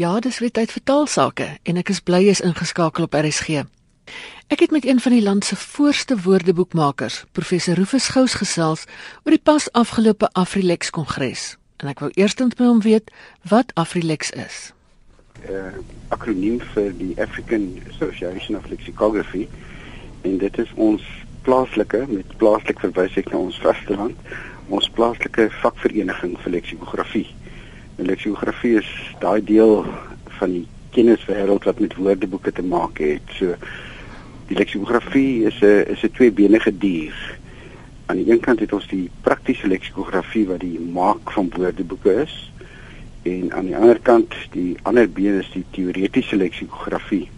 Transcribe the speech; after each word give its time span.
Ja, 0.00 0.14
dis 0.20 0.38
weer 0.40 0.52
tyd 0.56 0.70
vir 0.72 0.80
taalsake 0.88 1.46
en 1.68 1.76
ek 1.76 1.90
is 1.92 1.98
bly 2.00 2.22
jy's 2.24 2.40
ingeskakel 2.40 3.04
op 3.04 3.16
RSG. 3.18 3.66
Ek 4.48 4.62
het 4.64 4.70
met 4.72 4.86
een 4.88 5.00
van 5.04 5.12
die 5.12 5.20
land 5.20 5.44
se 5.44 5.58
voorste 5.60 6.16
woordeboekmakers, 6.24 7.18
professor 7.36 7.76
Rufus 7.76 8.06
Gous 8.14 8.38
gesels 8.40 8.86
oor 9.26 9.34
die 9.36 9.42
pas 9.50 9.66
afgelope 9.76 10.30
Afrilex 10.40 10.88
kongres. 10.96 11.42
En 11.84 11.90
ek 11.92 12.00
wou 12.00 12.08
eerstens 12.16 12.56
by 12.56 12.70
hom 12.70 12.80
weet 12.86 13.12
wat 13.52 13.74
Afrilex 13.76 14.32
is. 14.32 14.70
'n 15.42 15.52
uh, 15.52 15.76
Akroniem 16.16 16.64
vir 16.72 16.96
die 16.96 17.12
African 17.20 17.68
Association 17.90 18.56
of 18.56 18.72
Lexicography 18.72 19.48
en 20.22 20.40
dit 20.40 20.58
is 20.64 20.72
ons 20.76 21.04
plaaslike 21.44 22.06
met 22.08 22.36
plaaslik 22.40 22.80
verwys 22.80 23.20
ek 23.20 23.28
na 23.34 23.44
ons 23.44 23.60
vasteland, 23.60 24.16
ons 24.72 24.88
plaaslike 24.96 25.50
vakvereniging 25.60 26.40
vir 26.40 26.56
leksikografie. 26.56 27.28
En 28.00 28.06
leksikografie 28.08 28.78
is 28.78 28.90
daai 29.20 29.42
deel 29.44 29.82
van 30.38 30.54
die 30.54 30.66
kenniswêreld 30.94 31.66
wat 31.68 31.80
met 31.84 31.98
woordeboeke 32.00 32.52
te 32.56 32.62
maak 32.64 32.98
het. 33.04 33.34
So 33.36 33.56
die 34.48 34.56
leksikografie 34.56 35.44
is 35.50 35.58
'n 35.60 35.84
is 35.92 36.02
'n 36.02 36.12
tweebenige 36.16 36.72
dier. 36.72 37.14
Aan 38.06 38.16
die 38.16 38.32
een 38.32 38.40
kant 38.40 38.60
het 38.60 38.72
ons 38.72 38.86
die 38.88 39.10
praktiese 39.20 39.68
leksikografie 39.68 40.46
wat 40.46 40.60
die 40.60 40.80
maak 40.80 41.30
van 41.30 41.52
woordeboeke 41.56 42.14
is 42.22 42.52
en 43.22 43.52
aan 43.52 43.66
die 43.66 43.76
ander 43.76 44.00
kant 44.00 44.34
die 44.50 44.76
ander 44.82 45.10
been 45.10 45.38
is 45.38 45.50
die 45.52 45.64
teoretiese 45.70 46.36
leksikografie. 46.36 47.28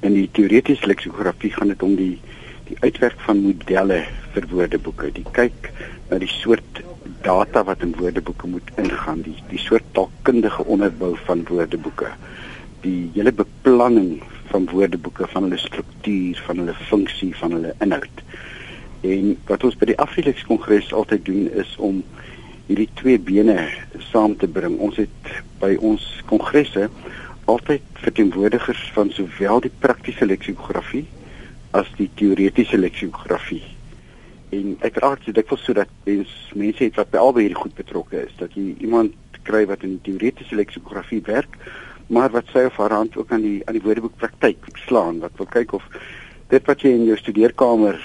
In 0.00 0.12
die 0.12 0.28
teoretiese 0.32 0.86
leksikografie 0.86 1.52
gaan 1.52 1.68
dit 1.68 1.82
om 1.82 1.94
die 1.94 2.18
die 2.64 2.76
uitwerk 2.80 3.20
van 3.20 3.40
modelle 3.40 4.04
vir 4.32 4.44
woordeboeke. 4.50 5.12
Die 5.12 5.26
kyk 5.32 5.72
na 6.10 6.18
die 6.18 6.28
soort 6.28 6.82
data 7.22 7.64
wat 7.64 7.82
in 7.82 7.94
woordeboeke 7.98 8.46
moet 8.46 8.70
ingaan, 8.76 9.22
die 9.22 9.36
die 9.50 9.60
soort 9.60 9.84
taalkundige 9.92 10.64
onderbou 10.64 11.14
van 11.26 11.44
woordeboeke, 11.48 12.10
die 12.84 13.10
hele 13.14 13.32
beplanning 13.32 14.22
van 14.52 14.68
woordeboeke, 14.70 15.26
van 15.28 15.48
hulle 15.48 15.58
struktuur, 15.58 16.42
van 16.46 16.62
hulle 16.62 16.74
funksie, 16.88 17.34
van 17.36 17.56
hulle 17.56 17.74
inhoud. 17.84 18.24
En 19.00 19.36
wat 19.50 19.64
ons 19.64 19.76
by 19.78 19.90
die 19.92 19.98
Afrilex 20.02 20.44
Kongres 20.48 20.92
altyd 20.92 21.24
doen 21.28 21.50
is 21.62 21.76
om 21.76 22.02
hierdie 22.68 22.90
twee 23.00 23.18
bene 23.18 23.56
saam 24.10 24.36
te 24.36 24.48
bring. 24.48 24.76
Ons 24.78 25.00
het 25.00 25.32
by 25.62 25.74
ons 25.80 26.04
kongresse 26.28 26.88
altyd 27.48 27.84
verteenwoordigers 28.04 28.90
van 28.96 29.10
sowel 29.16 29.64
die 29.64 29.72
praktiese 29.84 30.28
leksikografie 30.28 31.06
as 31.76 31.88
die 31.96 32.10
teoretiese 32.16 32.80
leksikografie 32.80 33.64
en 34.50 34.76
uiteraard 34.80 35.26
is 35.26 35.34
dit 35.34 35.48
wel 35.48 35.58
sodat 35.58 35.88
mens 36.04 36.52
mense 36.54 36.84
het 36.84 36.94
wat 36.94 37.10
by 37.10 37.16
albei 37.16 37.42
hierdie 37.46 37.62
goed 37.62 37.74
betrokke 37.74 38.24
is 38.26 38.34
dat 38.36 38.54
jy 38.54 38.74
iemand 38.78 39.14
kry 39.42 39.66
wat 39.66 39.82
in 39.82 40.00
teoretiese 40.02 40.54
leksikografie 40.54 41.22
werk 41.24 41.58
maar 42.08 42.30
wat 42.30 42.48
sy 42.52 42.64
of 42.68 42.76
haar 42.80 42.96
hand 42.96 43.16
ook 43.16 43.32
aan 43.32 43.44
die 43.44 43.60
aan 43.66 43.76
die 43.76 43.84
woordeboek 43.84 44.16
praktyk 44.16 44.64
slaan 44.86 45.20
wat 45.24 45.36
wil 45.36 45.50
kyk 45.52 45.72
of 45.72 45.84
dit 46.48 46.64
wat 46.66 46.80
jy 46.80 46.94
in 46.96 47.04
jou 47.04 47.16
studeerkamer 47.20 48.00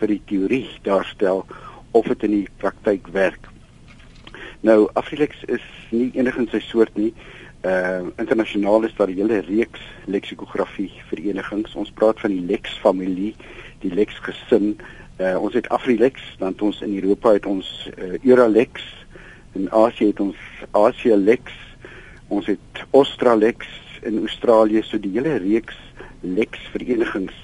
vir 0.00 0.14
die 0.14 0.22
teorie 0.28 0.66
daarstel 0.84 1.44
of 1.96 2.08
dit 2.08 2.26
in 2.28 2.34
die 2.38 2.48
praktyk 2.62 3.08
werk. 3.14 3.48
Nou 4.66 4.88
Afrilex 5.00 5.44
is 5.48 5.64
nie 5.90 6.10
enigiets 6.14 6.54
sy 6.54 6.60
soort 6.68 6.96
nie. 7.00 7.12
Uh 7.64 8.08
internasionaal 8.20 8.86
is 8.88 8.94
daar 8.96 9.08
'n 9.08 9.20
hele 9.20 9.40
reeks 9.48 9.80
leksikografie 10.06 10.92
verenigings. 11.08 11.74
Ons 11.74 11.90
praat 11.90 12.20
van 12.20 12.30
die 12.30 12.46
Lex 12.46 12.78
familie 12.78 13.34
die 13.80 13.94
Lex 13.94 14.18
gesin 14.20 14.76
Uh, 15.20 15.36
ons 15.36 15.52
het 15.54 15.68
Afrilex, 15.68 16.22
dan 16.38 16.54
het 16.54 16.62
ons 16.62 16.80
in 16.80 16.94
Europa 16.94 17.32
het 17.32 17.46
ons 17.46 17.88
uh, 17.98 18.14
Euralex, 18.24 18.84
in 19.52 19.66
Asië 19.70 20.06
het 20.14 20.20
ons 20.20 20.36
Asialex, 20.70 21.52
ons 22.28 22.46
het 22.46 22.84
Australex 22.96 23.68
in 24.02 24.16
Australië, 24.18 24.80
so 24.82 24.96
die 24.96 25.12
hele 25.18 25.36
reeks 25.42 25.76
Lex 26.20 26.58
verenigings 26.72 27.36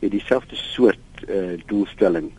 het 0.00 0.10
dieselfde 0.10 0.56
soort 0.56 1.22
uh, 1.28 1.54
doelstelling. 1.66 2.32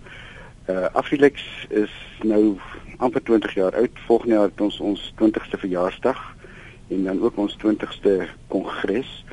Uh, 0.68 0.86
Afrilex 0.92 1.44
is 1.70 1.96
nou 2.28 2.58
amper 2.98 3.24
20 3.24 3.54
jaar 3.54 3.76
oud. 3.76 4.04
Volgende 4.06 4.36
jaar 4.36 4.52
het 4.52 4.62
ons 4.62 4.80
ons 4.80 5.08
20ste 5.24 5.60
verjaarsdag 5.64 6.20
en 6.92 7.04
dan 7.08 7.22
ook 7.22 7.38
ons 7.40 7.56
20ste 7.64 8.28
kongres. 8.48 9.24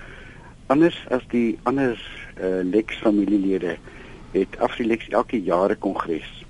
Anders 0.71 0.99
as 1.11 1.27
die 1.35 1.59
ander 1.63 1.99
uh, 2.39 2.63
Lex 2.63 3.03
familielede 3.03 3.75
het 4.33 4.59
Afrilex 4.59 5.09
elke 5.09 5.43
jaar 5.43 5.71
'n 5.71 5.78
kongres. 5.78 6.44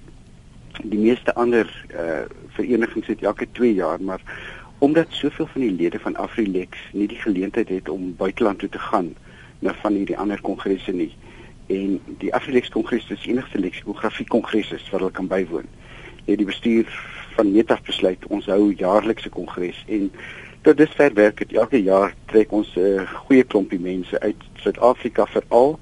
Die 0.83 0.99
meeste 0.99 1.35
ander 1.35 1.87
uh 1.93 2.27
verenigings 2.49 3.07
het 3.07 3.23
elke 3.23 3.47
2 3.53 3.75
jaar, 3.75 4.03
maar 4.03 4.23
omdat 4.79 5.07
soveel 5.11 5.47
van 5.47 5.61
die 5.61 5.73
lede 5.73 5.99
van 5.99 6.17
Afrilex 6.17 6.79
nie 6.93 7.09
die 7.09 7.19
geleentheid 7.19 7.69
het 7.69 7.89
om 7.89 8.15
buiteland 8.17 8.59
toe 8.59 8.69
te 8.69 8.79
gaan 8.79 9.15
na 9.59 9.75
van 9.75 9.93
hierdie 9.93 10.19
ander 10.19 10.41
kongresse 10.41 10.93
nie 10.93 11.13
en 11.69 12.01
die 12.19 12.35
Afrilex 12.35 12.69
kongres 12.73 13.11
is 13.13 13.23
die 13.23 13.35
enigste 13.35 13.61
leksikografie 13.61 14.27
kongres 14.27 14.71
wat 14.73 14.87
hulle 14.91 15.11
kan 15.13 15.29
bywoon. 15.29 15.67
Het 16.25 16.41
die 16.41 16.49
bestuur 16.49 16.89
van 17.37 17.53
Metaf 17.53 17.83
besluit 17.85 18.25
ons 18.33 18.49
hou 18.49 18.73
jaarlikse 18.73 19.29
kongres 19.33 19.83
en 19.87 20.09
tot 20.67 20.81
dusver 20.81 21.13
werk 21.15 21.43
dit 21.45 21.53
elke 21.61 21.81
jaar 21.83 22.15
trek 22.33 22.53
ons 22.53 22.73
'n 22.77 22.81
uh, 22.81 23.05
goeie 23.27 23.45
klompie 23.45 23.81
mense 23.81 24.21
uit 24.21 24.49
Suid-Afrika 24.65 25.27
veral 25.27 25.79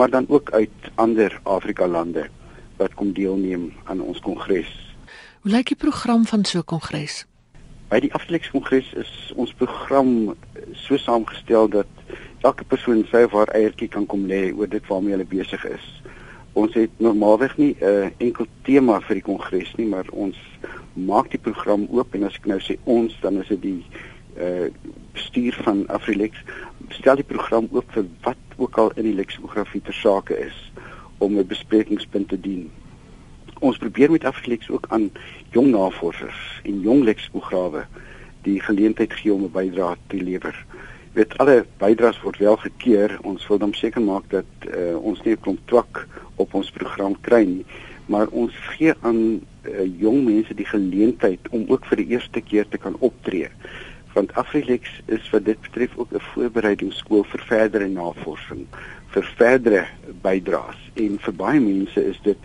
maar 0.00 0.10
dan 0.10 0.24
ook 0.28 0.50
uit 0.50 0.70
ander 0.94 1.40
Afrika 1.42 1.86
lande 1.86 2.28
wat 2.76 2.94
kom 2.94 3.12
deelneem 3.12 3.72
aan 3.84 4.00
ons 4.00 4.20
kongres. 4.20 4.96
Hoe 5.40 5.50
lyk 5.52 5.66
die 5.66 5.76
program 5.76 6.24
van 6.26 6.44
so 6.44 6.58
'n 6.58 6.64
kongres? 6.64 7.26
By 7.88 8.00
die 8.00 8.12
Afrilex 8.12 8.50
kongres 8.50 8.92
is 8.92 9.32
ons 9.36 9.52
program 9.52 10.36
so 10.72 10.96
saamgestel 10.96 11.68
dat 11.68 11.86
elke 12.40 12.64
persoon 12.64 13.04
sy 13.10 13.22
of 13.28 13.32
haar 13.32 13.52
eiertjie 13.52 13.88
kan 13.88 14.06
kom 14.06 14.24
lê 14.26 14.54
oor 14.56 14.68
dit 14.68 14.86
waarmee 14.86 15.10
hulle 15.10 15.28
besig 15.28 15.64
is. 15.64 16.02
Ons 16.52 16.74
het 16.74 16.90
normaalweg 16.96 17.56
nie 17.56 17.76
'n 17.80 17.84
uh, 17.84 18.08
enkel 18.16 18.46
tema 18.62 19.00
vir 19.00 19.14
die 19.14 19.28
kongres 19.28 19.74
nie, 19.76 19.86
maar 19.86 20.08
ons 20.10 20.36
maak 20.92 21.30
die 21.30 21.40
program 21.40 21.86
oop 21.90 22.14
en 22.14 22.24
as 22.24 22.34
ek 22.34 22.46
nou 22.46 22.60
sê 22.60 22.78
ons, 22.84 23.20
dan 23.20 23.40
is 23.40 23.48
dit 23.48 23.62
die 23.62 23.84
uh 24.36 24.68
bestuur 25.12 25.56
van 25.62 25.86
Afrilex 25.88 26.38
stel 26.88 27.18
die 27.20 27.26
program 27.26 27.68
oop 27.70 27.90
vir 27.94 28.06
wat 28.24 28.36
ook 28.56 28.78
al 28.78 28.92
in 28.96 29.08
die 29.08 29.14
leksikografie 29.14 29.82
ter 29.82 29.94
sake 29.94 30.36
is 30.38 30.58
om 31.18 31.38
'n 31.38 31.46
besprekingspunt 31.46 32.28
te 32.28 32.40
dien. 32.40 32.70
Ons 33.60 33.78
probeer 33.78 34.10
met 34.10 34.24
Afrilex 34.24 34.70
ook 34.70 34.86
aan 34.88 35.10
jong 35.50 35.70
navorsers 35.70 36.60
en 36.64 36.80
jong 36.80 37.02
leksikograwe 37.04 37.86
die 38.42 38.60
geleentheid 38.60 39.12
gee 39.12 39.32
om 39.32 39.44
'n 39.44 39.52
bydrae 39.52 39.96
te 40.06 40.16
lewer. 40.16 40.64
Weet 41.12 41.38
alle 41.38 41.66
bydraes 41.78 42.20
word 42.20 42.38
wel 42.38 42.56
gekeur. 42.56 43.18
Ons 43.22 43.46
wil 43.46 43.58
dan 43.58 43.74
seker 43.74 44.02
maak 44.02 44.30
dat 44.30 44.50
uh, 44.74 44.96
ons 44.96 45.22
nie 45.22 45.34
'n 45.34 45.40
klomp 45.40 45.60
twak 45.64 46.06
op 46.36 46.54
ons 46.54 46.70
program 46.70 47.20
kry 47.20 47.44
nie, 47.44 47.64
maar 48.06 48.28
ons 48.28 48.54
gee 48.56 48.94
aan 49.00 49.40
uh, 49.62 50.00
jong 50.00 50.24
mense 50.24 50.54
die 50.54 50.66
geleentheid 50.66 51.48
om 51.50 51.64
ook 51.68 51.84
vir 51.84 51.96
die 51.96 52.06
eerste 52.06 52.40
keer 52.40 52.68
te 52.68 52.78
kan 52.78 52.96
optree 52.98 53.48
want 54.20 54.34
Afrilex 54.34 55.00
is 55.06 55.30
wat 55.32 55.44
dit 55.44 55.60
betref 55.60 55.96
ook 55.96 56.12
'n 56.12 56.20
voorbereidingsskool 56.32 57.24
vir 57.32 57.42
verdere 57.52 57.88
navorsing, 57.88 58.66
vir 59.14 59.24
verdere 59.36 59.86
bydraes 60.22 60.80
en 60.94 61.18
vir 61.24 61.34
baie 61.34 61.60
mense 61.60 62.04
is 62.04 62.20
dit 62.22 62.38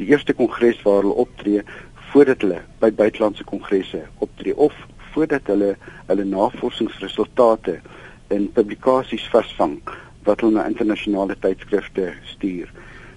die 0.00 0.06
eerste 0.06 0.32
kongres 0.32 0.82
waar 0.82 1.02
hulle 1.02 1.20
optree 1.24 1.62
voordat 2.10 2.40
hulle 2.40 2.60
by 2.80 2.90
buitelandse 2.90 3.44
kongresse 3.44 4.02
optree 4.18 4.56
of 4.56 4.74
voordat 5.12 5.46
hulle 5.52 5.76
hulle 6.06 6.24
navorsingsresultate 6.24 7.80
in 8.28 8.52
publikasies 8.52 9.28
vasvang 9.28 9.80
wat 10.24 10.40
hulle 10.40 10.56
na 10.56 10.66
internasionale 10.66 11.36
tydskrifte 11.38 12.12
stuur. 12.24 12.72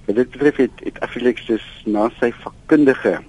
Wat 0.05 0.15
dit 0.15 0.31
betref 0.31 0.55
het, 0.55 0.71
het 0.83 0.99
Afrilex 0.99 1.45
dus 1.45 1.65
na 1.85 2.09
sy 2.19 2.31
vakkundige 2.31 3.19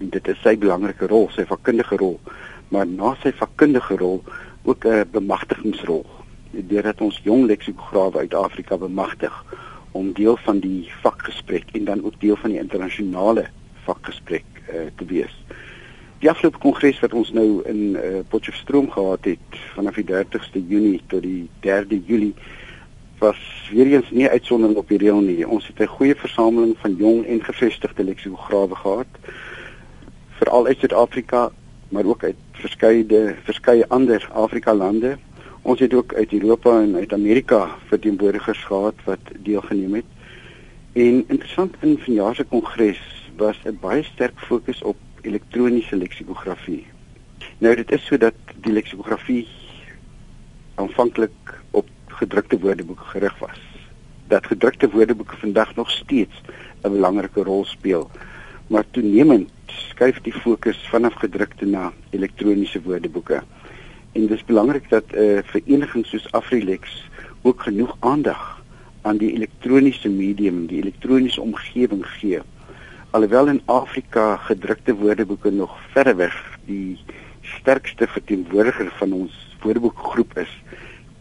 en 0.00 0.08
dit 0.08 0.28
is 0.28 0.40
sy 0.42 0.56
belangrike 0.56 1.06
rol, 1.06 1.28
sy 1.36 1.44
vakkundige 1.44 1.96
rol 1.96 2.20
maar 2.70 2.86
na 2.86 3.14
sy 3.22 3.32
vakkundige 3.34 3.96
rol 3.96 4.22
ook 4.62 4.84
'n 4.86 5.04
bemagtigingsrol. 5.10 6.06
Deurdat 6.50 7.00
ons 7.00 7.20
jong 7.22 7.46
leksikograwe 7.46 8.18
uit 8.18 8.34
Afrika 8.34 8.76
bemagtig 8.78 9.44
om 9.92 10.12
deel 10.12 10.36
van 10.36 10.58
die 10.58 10.90
vakgesprek 11.02 11.64
en 11.72 11.84
dan 11.84 12.04
ook 12.04 12.20
deel 12.20 12.36
van 12.36 12.50
die 12.50 12.58
internasionale 12.58 13.48
vakgesprek 13.84 14.44
uh, 14.68 14.86
te 14.96 15.04
wees. 15.04 15.34
Die 16.18 16.30
afgelope 16.30 16.58
kongres 16.58 17.00
wat 17.00 17.12
ons 17.12 17.32
nou 17.32 17.62
in 17.64 17.96
uh, 17.96 18.20
Potchefstroom 18.28 18.90
gehad 18.90 19.24
het 19.24 19.60
vanaf 19.74 19.94
die 19.94 20.04
30ste 20.04 20.60
Junie 20.68 21.00
tot 21.06 21.22
die 21.22 21.48
3de 21.60 22.04
Julie 22.06 22.34
was 23.18 23.70
weer 23.72 23.86
eens 23.86 24.10
nie 24.10 24.28
uitsondering 24.28 24.76
op 24.76 24.88
die 24.88 24.98
reël 24.98 25.20
nie. 25.20 25.48
Ons 25.48 25.66
het 25.66 25.80
'n 25.80 25.86
goeie 25.96 26.14
versameling 26.14 26.76
van 26.78 26.94
jong 26.96 27.26
en 27.26 27.44
gevestigde 27.44 28.04
leksikograwe 28.04 28.74
gehad 28.74 29.06
veral 30.40 30.66
uit 30.66 30.78
Suid-Afrika 30.78 31.50
maar 31.90 32.04
ook 32.04 32.24
uit 32.24 32.36
verskeie 32.52 33.34
verskeie 33.44 33.88
ander 33.88 34.28
Afrika 34.32 34.74
lande. 34.74 35.16
Ons 35.62 35.80
het 35.80 35.94
ook 35.94 36.14
uit 36.14 36.32
Europa 36.32 36.80
en 36.80 36.94
uit 36.94 37.12
Amerika 37.12 37.68
verteenwoordigers 37.86 38.64
gehad 38.64 38.94
wat 39.04 39.18
deelgeneem 39.38 39.94
het. 39.94 40.04
En 40.92 41.24
interessant 41.28 41.74
in 41.80 41.98
vanjaar 41.98 42.34
se 42.34 42.44
kongres 42.44 43.00
was 43.36 43.58
'n 43.64 43.78
baie 43.80 44.02
sterk 44.02 44.38
fokus 44.38 44.82
op 44.82 44.96
elektroniese 45.20 45.96
leksikografie. 45.96 46.86
Nou 47.58 47.74
dit 47.76 47.90
is 47.90 48.06
sodat 48.06 48.34
die 48.60 48.72
leksikografie 48.72 49.48
aanvanklik 50.74 51.60
op 51.70 51.88
gedrukte 52.06 52.58
woordeboeke 52.58 53.04
gerig 53.04 53.38
was. 53.38 53.60
Dat 54.28 54.46
gedrukte 54.46 54.90
woordeboeke 54.90 55.36
vandag 55.36 55.74
nog 55.74 55.90
steeds 55.90 56.40
'n 56.82 56.92
belangrike 56.92 57.42
rol 57.42 57.64
speel, 57.64 58.10
maar 58.66 58.84
toenemend 58.90 59.50
skuif 59.70 60.20
die 60.22 60.32
fokus 60.32 60.78
vanaf 60.88 61.14
gedrukte 61.14 61.66
na 61.66 61.92
elektroniese 62.10 62.82
woordeboeke. 62.82 63.42
En 64.12 64.20
dit 64.26 64.30
is 64.30 64.44
belangrik 64.44 64.88
dat 64.88 65.04
'n 65.12 65.18
uh, 65.18 65.38
vereniging 65.44 66.06
soos 66.06 66.32
Afrilex 66.32 67.08
ook 67.42 67.62
genoeg 67.62 67.96
aandag 68.00 68.62
aan 69.02 69.16
die 69.16 69.32
elektroniese 69.32 70.08
medium, 70.08 70.66
die 70.66 70.80
elektroniese 70.82 71.40
omgewing 71.40 72.06
gee. 72.06 72.40
Alhoewel 73.10 73.48
in 73.48 73.62
Afrika 73.64 74.36
gedrukte 74.36 74.94
woordeboeke 74.94 75.50
nog 75.50 75.78
verreweg 75.92 76.58
die 76.64 76.98
sterkste 77.40 78.06
verteenwoordiger 78.06 78.92
van 78.98 79.12
ons 79.12 79.56
woordeboekgroep 79.62 80.38
is, 80.38 80.62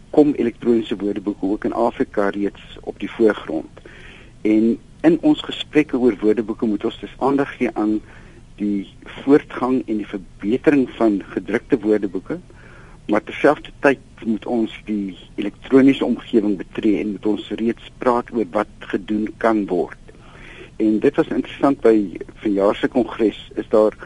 kom 0.09 0.33
elektroniese 0.33 0.97
woordeboeke 0.97 1.45
ook 1.45 1.63
in 1.63 1.73
Afrika 1.73 2.29
reeds 2.29 2.77
op 2.81 2.99
die 2.99 3.11
voorgrond. 3.11 3.69
En 4.41 4.77
in 5.01 5.17
ons 5.21 5.41
gesprekke 5.41 5.97
oor 5.97 6.17
woordeboeke 6.19 6.65
moet 6.65 6.85
ons 6.85 6.99
dus 6.99 7.15
aandag 7.17 7.55
gee 7.57 7.69
aan 7.73 7.99
die 8.59 8.87
voortgang 9.23 9.81
en 9.87 10.03
die 10.03 10.11
verbetering 10.13 10.87
van 10.99 11.21
gedrukte 11.33 11.79
woordeboeke 11.79 12.39
maar 13.09 13.23
terselfdertyd 13.25 13.99
moet 14.25 14.45
ons 14.45 14.73
die 14.85 15.17
elektroniese 15.41 16.05
omgewing 16.05 16.57
betree 16.59 16.99
en 17.01 17.15
moet 17.15 17.25
ons 17.31 17.47
reeds 17.61 17.89
praat 17.97 18.29
oor 18.35 18.45
wat 18.53 18.89
gedoen 18.91 19.25
kan 19.41 19.63
word. 19.71 19.97
En 20.77 20.99
dit 21.01 21.15
was 21.17 21.31
interessant 21.33 21.81
by 21.81 21.95
vanjaar 22.43 22.77
se 22.77 22.89
kongres 22.93 23.39
is 23.57 23.69
daar 23.73 23.97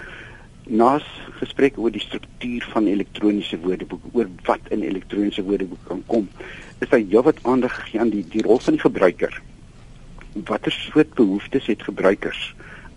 naas 0.64 1.06
gespreek 1.42 1.78
oor 1.78 1.92
die 1.92 2.04
struktuur 2.04 2.70
van 2.72 2.88
elektroniese 2.88 3.60
woordeboeke 3.66 4.14
oor 4.16 4.30
wat 4.48 4.72
in 4.72 4.86
elektroniese 4.88 5.44
woordeboeke 5.44 5.90
kan 5.90 6.04
kom. 6.08 6.30
Is 6.80 6.90
daar 6.90 7.04
heelwat 7.04 7.44
aandag 7.44 7.76
gegee 7.82 8.00
aan 8.00 8.14
die 8.14 8.24
die 8.24 8.46
rol 8.48 8.64
van 8.64 8.80
die 8.80 8.86
gebruiker. 8.86 9.42
Watter 10.48 10.72
soort 10.72 11.12
behoeftes 11.20 11.68
het 11.68 11.84
gebruikers 11.84 12.54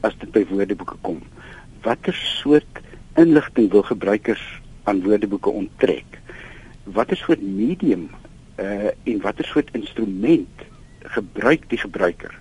as 0.07 0.17
dit 0.21 0.31
by 0.35 0.45
woordeboeke 0.51 0.97
kom? 1.07 1.23
Watter 1.85 2.15
soort 2.15 2.81
inligting 3.17 3.71
wil 3.73 3.83
gebruikers 3.83 4.45
aan 4.85 5.03
woordeboeke 5.03 5.51
onttrek. 5.51 6.21
Watter 6.85 7.17
soort 7.17 7.43
medium 7.43 8.09
uh 8.61 8.91
en 9.05 9.21
watter 9.21 9.45
soort 9.45 9.71
instrument 9.77 10.67
gebruik 11.17 11.69
die 11.71 11.79
gebruiker? 11.79 12.35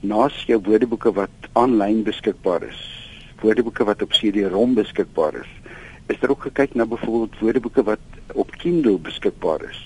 Naas 0.00 0.36
jou 0.46 0.60
woordeboeke 0.62 1.12
wat 1.16 1.50
aanlyn 1.52 2.02
beskikbaar 2.04 2.62
is, 2.68 2.80
woordeboeke 3.40 3.84
wat 3.84 4.02
op 4.02 4.12
CD-ROM 4.12 4.74
beskikbaar 4.74 5.40
is, 5.40 5.52
is 6.06 6.20
daar 6.20 6.30
ook 6.30 6.48
gekyk 6.48 6.74
na 6.74 6.86
byvoorbeeld 6.86 7.38
woordeboeke 7.40 7.82
wat 7.82 8.20
op 8.34 8.50
Kindle 8.60 8.98
beskikbaar 8.98 9.64
is. 9.70 9.80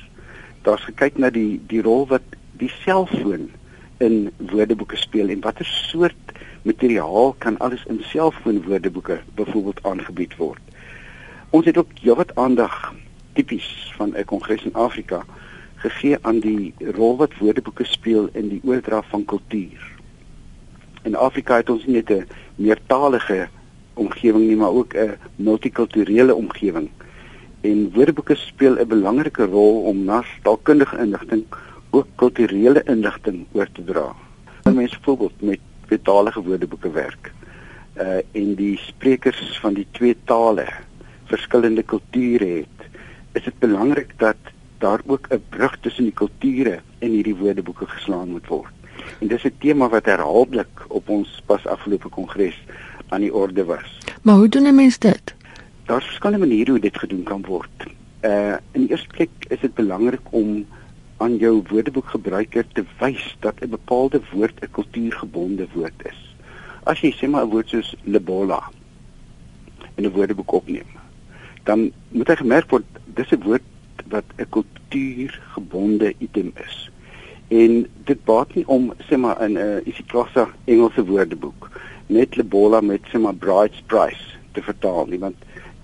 Daar's 0.62 0.84
gekyk 0.90 1.18
na 1.18 1.30
die 1.30 1.60
die 1.70 1.82
rol 1.82 2.06
wat 2.10 2.34
die 2.58 2.70
selfoon 2.82 3.48
in 4.02 4.30
woordeboeke 4.36 4.96
speel 4.96 5.28
en 5.28 5.42
watter 5.42 5.66
soort 5.66 6.34
materiaal 6.68 7.34
kan 7.38 7.58
alles 7.58 7.84
in 7.88 8.00
selfoonwoordeboeke 8.02 9.20
byvoorbeeld 9.34 9.82
aangebied 9.82 10.36
word. 10.36 10.60
Ons 11.50 11.64
het 11.64 11.78
ook 11.80 11.92
heelwat 12.00 12.34
aandag 12.34 12.94
tipies 13.32 13.68
van 13.96 14.12
'n 14.16 14.24
kongres 14.24 14.64
in 14.64 14.74
Afrika 14.74 15.24
gegee 15.84 16.16
aan 16.20 16.40
die 16.40 16.74
rol 16.96 17.16
wat 17.16 17.38
woordeboeke 17.38 17.84
speel 17.84 18.28
in 18.32 18.48
die 18.48 18.60
oordra 18.64 19.02
van 19.02 19.24
kultuur. 19.24 19.80
In 21.02 21.16
Afrika 21.16 21.56
het 21.56 21.70
ons 21.70 21.86
nie 21.86 21.94
net 21.94 22.10
'n 22.10 22.26
meertalige 22.56 23.48
omgewing 23.94 24.46
nie, 24.46 24.56
maar 24.56 24.74
ook 24.80 24.94
'n 24.94 25.16
multikulturele 25.36 26.34
omgewing. 26.34 26.88
En 27.60 27.90
woordeboeke 27.94 28.34
speel 28.34 28.78
'n 28.78 28.88
belangrike 28.88 29.44
rol 29.44 29.82
om 29.82 30.04
na 30.04 30.24
taalkundige 30.42 30.98
inligting 30.98 31.44
ook 31.90 32.06
kulturele 32.14 32.82
inligting 32.84 33.46
oor 33.52 33.68
te 33.72 33.84
dra. 33.84 34.14
Mense 34.62 34.96
byvoorbeeld 34.98 35.40
met 35.40 35.60
tweetalige 35.88 36.42
woordeboeke 36.44 36.90
werk. 36.90 37.32
Uh 37.98 38.20
en 38.32 38.54
die 38.54 38.76
sprekers 38.78 39.58
van 39.62 39.74
die 39.74 39.86
twee 39.96 40.16
tale 40.24 40.66
verskillende 41.28 41.82
kulture 41.82 42.48
het, 42.62 42.88
is 43.32 43.44
dit 43.44 43.58
belangrik 43.58 44.14
dat 44.16 44.36
daar 44.78 45.00
ook 45.06 45.26
'n 45.30 45.42
brug 45.48 45.78
tussen 45.80 46.04
die 46.04 46.12
kulture 46.12 46.80
in 46.98 47.10
hierdie 47.10 47.36
woordeboeke 47.36 47.86
geslaan 47.86 48.28
moet 48.28 48.46
word. 48.46 48.72
En 49.20 49.28
dis 49.28 49.44
'n 49.44 49.54
tema 49.58 49.88
wat 49.88 50.04
herhaaldelik 50.04 50.84
op 50.88 51.08
ons 51.08 51.42
pas 51.46 51.66
afgelope 51.66 52.08
kongres 52.08 52.58
aan 53.08 53.20
die 53.20 53.34
orde 53.34 53.64
was. 53.64 53.98
Maar 54.22 54.34
hoe 54.34 54.48
doen 54.48 54.66
'n 54.66 54.74
mens 54.74 54.98
dit? 54.98 55.34
Daar's 55.84 56.04
verskeie 56.04 56.38
maniere 56.38 56.70
hoe 56.70 56.80
dit 56.80 56.98
gedoen 56.98 57.22
kan 57.22 57.44
word. 57.46 57.86
Uh 58.20 58.56
in 58.72 58.80
die 58.80 58.90
eerste 58.90 59.06
plek 59.06 59.30
is 59.48 59.60
dit 59.60 59.74
belangrik 59.74 60.20
om 60.30 60.66
aan 61.18 61.36
jou 61.36 61.62
woordeboekgebruiker 61.70 62.66
te 62.72 62.84
wys 62.98 63.36
dat 63.40 63.54
'n 63.60 63.70
bepaalde 63.70 64.20
woord 64.32 64.60
'n 64.62 64.70
kultuurgebonde 64.70 65.66
woord 65.74 66.06
is. 66.10 66.20
As 66.82 67.00
jy 67.00 67.12
sê 67.12 67.28
maar 67.28 67.44
'n 67.44 67.50
woord 67.50 67.68
soos 67.68 67.94
lebola 68.04 68.62
in 69.96 70.04
'n 70.04 70.12
woordeboek 70.12 70.52
opneem, 70.52 70.90
dan 71.64 71.92
moet 72.08 72.28
hy 72.28 72.36
gemerk 72.36 72.70
word 72.70 72.84
dis 73.04 73.32
'n 73.32 73.42
woord 73.42 73.62
wat 74.08 74.24
'n 74.36 74.48
kultuurgebonde 74.48 76.14
item 76.18 76.52
is. 76.66 76.90
En 77.48 77.86
dit 78.04 78.24
baat 78.24 78.54
nie 78.54 78.66
om 78.68 78.92
sê 79.08 79.16
maar 79.16 79.42
in 79.42 79.52
'n 79.52 79.56
uh, 79.56 79.86
isiXhosa 79.86 80.48
Engelse 80.64 81.04
woordeboek 81.04 81.70
net 82.06 82.36
lebola 82.36 82.80
met 82.80 83.00
sê 83.08 83.20
maar 83.20 83.34
bride's 83.34 83.82
price 83.86 84.36
te 84.52 84.62
vertaal 84.62 85.06
nie 85.06 85.18
want 85.18 85.36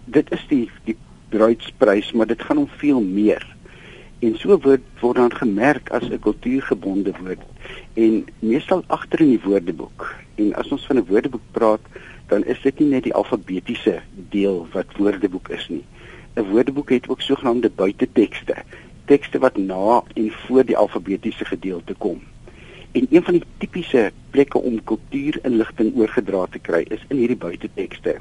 dit 0.05 0.31
is 0.33 0.45
die 0.49 0.71
die 0.85 0.97
bride's 1.29 1.73
price 1.77 2.17
maar 2.17 2.27
dit 2.27 2.43
gaan 2.43 2.59
om 2.59 2.69
veel 2.69 3.01
meer. 3.01 3.54
En 4.19 4.37
so 4.39 4.59
word 4.59 4.83
word 5.01 5.17
dan 5.17 5.35
gemerk 5.35 5.91
as 5.91 6.09
'n 6.09 6.19
kultuurgebonde 6.19 7.13
woord 7.21 7.43
en 7.95 8.25
meestal 8.39 8.85
agter 8.87 9.21
in 9.21 9.33
die 9.35 9.45
woordeboek. 9.45 10.15
En 10.35 10.55
as 10.55 10.69
ons 10.69 10.87
van 10.87 10.97
'n 10.97 11.07
woordeboek 11.07 11.47
praat, 11.51 11.81
dan 12.27 12.45
is 12.45 12.61
dit 12.63 12.79
nie 12.79 12.89
net 12.89 13.03
die 13.03 13.15
alfabetiese 13.15 14.01
deel 14.31 14.67
wat 14.73 14.97
woordeboek 14.97 15.49
is 15.49 15.69
nie. 15.69 15.85
'n 16.37 16.51
Woordeboek 16.51 16.91
het 16.91 17.09
ook 17.09 17.21
sogenaamde 17.21 17.71
buitetekste, 17.71 18.55
tekste 19.05 19.39
wat 19.39 19.57
na 19.57 20.03
en 20.15 20.31
voor 20.31 20.65
die 20.65 20.77
alfabetiese 20.77 21.45
gedeelte 21.45 21.95
kom. 21.95 22.23
En 22.93 23.07
een 23.11 23.23
van 23.23 23.33
die 23.33 23.45
tipiese 23.59 24.13
plekke 24.31 24.59
om 24.59 24.85
kultuurinligting 24.85 25.95
oorgedra 25.97 26.47
te 26.47 26.59
kry 26.59 26.87
is 26.89 27.05
in 27.09 27.17
hierdie 27.17 27.37
buitetekste. 27.37 28.17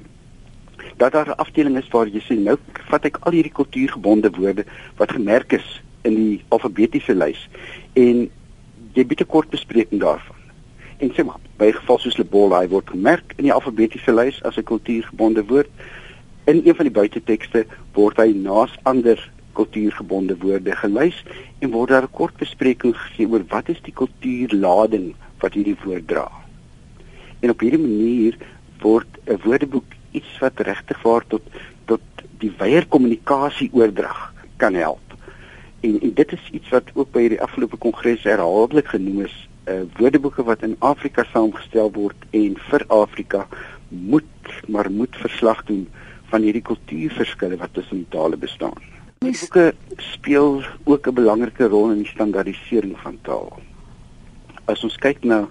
Dat 0.97 1.11
daar 1.11 1.27
'n 1.27 1.41
afdeling 1.41 1.77
is 1.77 1.87
waar 1.87 2.07
jy 2.07 2.19
sien 2.19 2.43
nou 2.43 2.57
vat 2.89 3.05
ek 3.05 3.17
al 3.19 3.31
hierdie 3.31 3.51
kultuurgebonde 3.51 4.29
woorde 4.29 4.65
wat 4.97 5.11
gemerk 5.11 5.53
is 5.53 5.81
in 6.01 6.15
die 6.15 6.43
alfabetiese 6.49 7.15
lys 7.15 7.49
en 7.93 8.29
jy 8.93 9.05
bied 9.05 9.21
'n 9.21 9.25
kort 9.25 9.49
bespreking 9.49 10.01
daarvan. 10.01 10.35
En 10.97 11.11
sê 11.11 11.25
maar, 11.25 11.39
by 11.57 11.71
geval 11.71 11.97
soos 11.97 12.17
Lebola, 12.17 12.59
hy 12.59 12.67
word 12.67 12.89
gemerk 12.89 13.33
in 13.37 13.43
die 13.43 13.53
alfabetiese 13.53 14.13
lys 14.13 14.43
as 14.43 14.57
'n 14.57 14.63
kultuurgebonde 14.63 15.45
woord. 15.45 15.69
In 16.45 16.61
een 16.65 16.75
van 16.75 16.85
die 16.85 16.93
buitetekste 16.99 17.65
word 17.93 18.17
hy 18.17 18.31
naas 18.35 18.71
ander 18.83 19.31
kultuurgebonde 19.53 20.37
woorde 20.37 20.75
gelys 20.75 21.23
en 21.59 21.71
word 21.71 21.89
daar 21.89 22.03
'n 22.03 22.17
kort 22.19 22.37
bespreking 22.37 22.95
gegee 22.97 23.27
oor 23.27 23.43
wat 23.47 23.69
is 23.69 23.81
die 23.81 23.93
kultuurlading 23.93 25.15
wat 25.39 25.53
hierdie 25.53 25.77
woord 25.83 26.07
dra. 26.07 26.31
En 27.39 27.49
op 27.49 27.59
hierdie 27.59 27.79
manier 27.81 28.37
word 28.81 29.07
'n 29.27 29.39
woordeboek 29.43 29.85
iets 30.17 30.37
wat 30.39 30.59
regtig 30.69 31.01
waar 31.05 31.25
tot 31.27 31.47
tot 31.85 32.23
die 32.39 32.51
wyeer 32.59 32.85
kommunikasie 32.87 33.69
oordrag 33.73 34.19
kan 34.57 34.75
help. 34.79 35.17
En, 35.83 35.97
en 35.99 36.13
dit 36.13 36.31
is 36.31 36.45
iets 36.51 36.69
wat 36.71 36.91
ook 36.93 37.11
by 37.11 37.25
hierdie 37.25 37.41
afgelope 37.43 37.77
kongres 37.77 38.23
herhaaldelik 38.27 38.93
genoem 38.93 39.25
is 39.27 39.35
uh, 39.67 39.83
woordeboeke 39.99 40.45
wat 40.47 40.63
in 40.63 40.75
Afrika 40.79 41.25
saamgestel 41.31 41.91
word 41.95 42.27
en 42.31 42.55
vir 42.69 42.85
Afrika 42.87 43.47
moet 43.89 44.53
maar 44.67 44.89
moet 44.91 45.15
verslag 45.21 45.63
doen 45.67 45.87
van 46.31 46.45
hierdie 46.45 46.65
kultuurverskille 46.65 47.59
wat 47.61 47.73
tussen 47.73 48.05
tale 48.09 48.39
bestaan. 48.39 48.79
Woordeboeke 49.23 49.73
speel 49.97 50.63
ook 50.83 51.07
'n 51.07 51.13
belangrike 51.19 51.67
rol 51.67 51.91
in 51.91 52.01
die 52.03 52.13
standaardisering 52.15 52.97
van 52.99 53.19
taal. 53.21 53.59
As 54.65 54.83
ons 54.83 54.97
kyk 54.97 55.23
na 55.23 55.47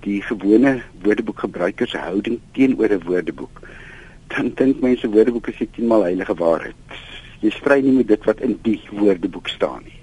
die 0.00 0.22
gewone 0.22 0.82
woordeboekgebruikers 1.02 1.90
se 1.90 1.98
houding 1.98 2.40
teenoor 2.52 2.92
'n 2.92 3.04
woordeboek, 3.04 3.60
dan 4.26 4.50
dink 4.54 4.80
mense 4.80 5.08
woordeboeke 5.08 5.52
is 5.52 5.68
10 5.76 5.86
mal 5.86 6.02
heilige 6.02 6.34
waarheid. 6.34 6.96
Jy 7.42 7.52
stry 7.54 7.78
nie 7.84 7.94
met 7.98 8.08
dit 8.10 8.24
wat 8.26 8.40
in 8.44 8.56
die 8.64 8.80
woordeboek 8.90 9.48
staan 9.48 9.84
nie. 9.84 10.00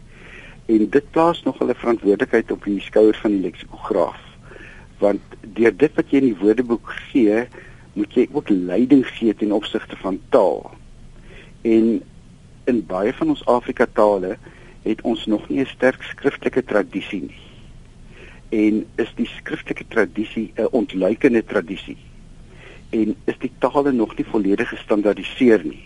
En 0.72 0.88
dit 0.90 1.10
plaas 1.12 1.42
nog 1.44 1.60
hulle 1.60 1.76
verantwoordelikheid 1.76 2.52
op 2.52 2.64
die 2.64 2.80
skouers 2.82 3.20
van 3.20 3.36
die 3.36 3.44
leksikograaf. 3.44 4.20
Want 5.02 5.38
deur 5.58 5.76
dit 5.76 6.00
wat 6.00 6.12
jy 6.12 6.22
in 6.22 6.30
die 6.30 6.40
woordeboek 6.40 6.94
gee 7.10 7.44
moet 7.94 8.16
jy 8.16 8.28
ook 8.32 8.50
leiding 8.50 9.04
gee 9.18 9.36
ten 9.36 9.52
opsigte 9.52 10.00
van 10.02 10.22
taal. 10.34 10.72
En 11.62 12.00
in 12.72 12.86
baie 12.88 13.12
van 13.14 13.34
ons 13.36 13.44
Afrika 13.52 13.86
tale 13.92 14.38
het 14.84 15.02
ons 15.02 15.26
nog 15.26 15.50
nie 15.50 15.60
'n 15.60 15.74
sterk 15.76 16.04
skriftelike 16.04 16.64
tradisie 16.64 17.22
nie. 17.22 17.44
En 18.50 18.86
is 18.96 19.12
die 19.16 19.28
skriftelike 19.28 19.86
tradisie 19.88 20.52
'n 20.56 20.72
ontluikende 20.72 21.44
tradisie 21.44 21.98
en 22.94 23.16
is 23.26 23.40
die 23.42 23.52
tale 23.60 23.92
nog 23.92 24.14
nie 24.18 24.26
volledig 24.30 24.70
gestandaardiseer 24.70 25.66
nie 25.66 25.82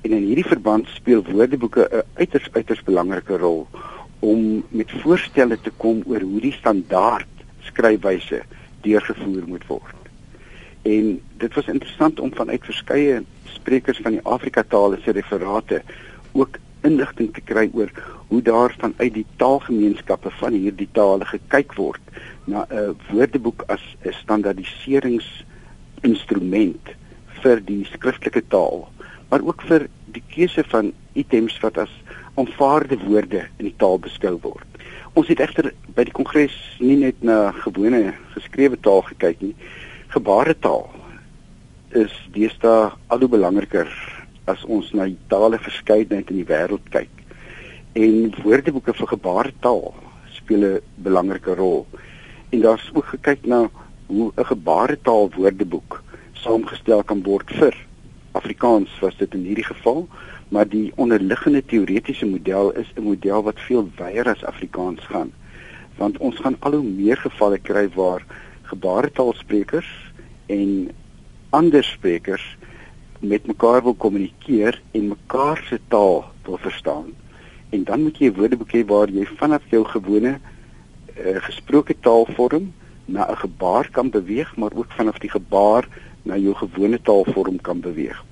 En 0.00 0.14
in 0.16 0.22
hierdie 0.24 0.48
verband 0.48 0.88
speel 0.88 1.24
woordeboeke 1.24 1.82
'n 1.92 2.02
uiters 2.14 2.48
uiters 2.52 2.82
belangrike 2.82 3.36
rol 3.36 3.66
om 4.18 4.64
met 4.68 4.90
voorstelle 5.02 5.58
te 5.60 5.72
kom 5.76 6.02
oor 6.06 6.20
hoe 6.20 6.40
die 6.40 6.52
standaard 6.52 7.28
skryfwyse 7.68 8.42
deurgevoer 8.80 9.44
moet 9.46 9.66
word. 9.66 10.00
En 10.82 11.20
dit 11.36 11.54
was 11.54 11.66
interessant 11.66 12.20
om 12.20 12.34
vanuit 12.34 12.64
verskeie 12.64 13.22
sprekers 13.44 14.00
van 14.02 14.16
die 14.16 14.24
Afrika 14.24 14.62
tale 14.62 14.98
se 15.04 15.10
referate 15.10 15.82
ook 16.32 16.56
inligting 16.80 17.34
te 17.34 17.40
kry 17.40 17.68
oor 17.72 17.92
hoe 18.28 18.42
daar 18.42 18.74
vanuit 18.78 19.14
die 19.14 19.26
taalgemeenskappe 19.36 20.30
van 20.30 20.52
hierdie 20.52 20.88
tale 20.92 21.24
gekyk 21.24 21.74
word 21.74 22.00
na 22.44 22.64
'n 22.70 22.96
woordeboek 23.10 23.64
as 23.68 23.84
'n 24.04 24.16
standaardiseringsinstrument 26.00 26.96
vir 27.42 27.60
die 27.64 27.84
skriftelike 27.88 28.42
taal, 28.52 28.88
maar 29.30 29.44
ook 29.44 29.62
vir 29.68 29.88
die 30.12 30.22
keuse 30.32 30.64
van 30.68 30.92
items 31.14 31.58
wat 31.62 31.78
as 31.78 31.92
aanvaarde 32.38 32.98
woorde 33.06 33.46
in 33.58 33.68
die 33.68 33.76
taal 33.78 33.98
beskou 33.98 34.38
word. 34.42 34.66
Ons 35.14 35.28
het 35.28 35.40
egter 35.40 35.72
by 35.96 36.04
die 36.04 36.14
kongres 36.14 36.54
nie 36.80 36.96
net 37.00 37.22
na 37.22 37.50
gewone 37.64 38.14
geskrewe 38.34 38.78
taal 38.80 39.02
gekyk 39.08 39.40
nie. 39.42 39.54
Gebaretaal 40.14 40.88
is 41.98 42.12
deesdae 42.34 42.92
al 43.10 43.24
hoe 43.24 43.28
belangriker 43.28 43.88
as 44.50 44.62
ons 44.64 44.92
na 44.94 45.08
die 45.10 45.18
tale 45.28 45.58
verskeidenheid 45.58 46.30
in 46.30 46.42
die 46.42 46.46
wêreld 46.46 46.86
kyk. 46.94 47.10
En 47.98 48.30
woordeboeke 48.44 48.94
vir 48.94 49.12
gebaretaal 49.16 49.94
speel 50.36 50.64
'n 50.64 50.80
belangrike 51.02 51.54
rol. 51.54 51.86
En 52.52 52.60
daar's 52.60 52.90
ook 52.94 53.04
gekyk 53.04 53.46
na 53.46 53.68
hoe 54.10 54.32
'n 54.36 54.50
gebaretaal 54.52 55.30
woordeboek 55.36 56.02
saamgestel 56.32 57.02
kan 57.04 57.22
word 57.22 57.48
vir 57.60 57.74
Afrikaans 58.32 58.90
was 59.02 59.16
dit 59.18 59.32
in 59.34 59.42
hierdie 59.42 59.66
geval, 59.66 60.04
maar 60.54 60.68
die 60.68 60.92
onderliggende 61.02 61.62
teoretiese 61.66 62.26
model 62.26 62.70
is 62.78 62.90
'n 62.94 63.02
model 63.02 63.42
wat 63.42 63.60
veel 63.66 63.90
wyer 63.96 64.28
as 64.28 64.44
Afrikaans 64.44 65.00
gaan. 65.10 65.32
Want 65.96 66.18
ons 66.18 66.36
gaan 66.36 66.56
al 66.58 66.72
hoe 66.72 66.82
meer 66.82 67.16
gevalle 67.16 67.58
kry 67.58 67.88
waar 67.94 68.22
gebaretaalsprekers 68.62 69.90
en 70.46 70.90
ander 71.50 71.84
sprekers 71.84 72.56
met 73.18 73.46
mekaar 73.46 73.82
wil 73.82 73.94
kommunikeer 73.94 74.82
en 74.90 75.08
mekaar 75.08 75.64
se 75.68 75.80
taal 75.88 76.24
wil 76.44 76.58
verstaan. 76.58 77.12
En 77.70 77.84
dan 77.84 78.02
moet 78.02 78.18
jy 78.18 78.26
'n 78.26 78.34
woordeboek 78.34 78.72
hê 78.72 78.84
waar 78.86 79.10
jy 79.10 79.26
vanaf 79.26 79.62
jou 79.70 79.84
gewone 79.84 80.38
uh, 80.38 81.42
gesproke 81.42 81.94
taalvorm 82.00 82.72
na 83.04 83.30
'n 83.30 83.36
gebaar 83.36 83.90
kan 83.90 84.10
beweeg, 84.10 84.56
maar 84.56 84.72
ook 84.74 84.92
vanaf 84.92 85.18
die 85.18 85.30
gebaar 85.30 85.88
na 86.22 86.36
jou 86.36 86.54
gewone 86.54 87.00
taalvorm 87.02 87.60
kan 87.60 87.80
beweeg. 87.80 88.24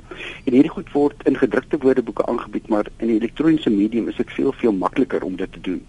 En 0.45 0.53
hierdie 0.53 0.71
goed 0.71 0.93
word 0.93 1.23
in 1.29 1.37
gedrukte 1.37 1.79
woordeboeke 1.79 2.27
aangebied, 2.27 2.69
maar 2.69 2.87
in 2.97 3.07
die 3.07 3.17
elektroniese 3.17 3.71
medium 3.71 4.09
is 4.09 4.17
dit 4.17 4.33
veel 4.33 4.53
veel 4.53 4.73
makliker 4.73 5.23
om 5.23 5.37
dit 5.37 5.53
te 5.53 5.61
doen. 5.61 5.87